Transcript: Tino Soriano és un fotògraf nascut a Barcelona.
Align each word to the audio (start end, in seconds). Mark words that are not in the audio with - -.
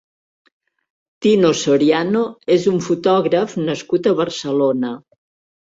Tino 1.25 1.51
Soriano 1.59 2.23
és 2.57 2.67
un 2.73 2.81
fotògraf 2.89 3.55
nascut 3.69 4.11
a 4.11 4.15
Barcelona. 4.23 4.97